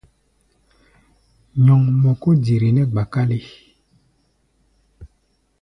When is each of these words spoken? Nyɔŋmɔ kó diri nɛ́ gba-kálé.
Nyɔŋmɔ 1.63 2.11
kó 2.21 2.29
diri 2.43 2.69
nɛ́ 2.75 2.85
gba-kálé. 2.91 3.37